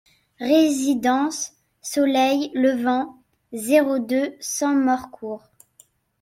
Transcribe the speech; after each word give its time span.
Résidence 0.39 1.53
Soleil 1.83 2.49
Levant, 2.55 3.21
zéro 3.53 3.99
deux, 3.99 4.33
cent 4.39 4.73
Morcourt 4.73 5.43